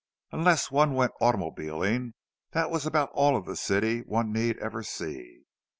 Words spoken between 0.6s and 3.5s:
one went automobiling, that was all of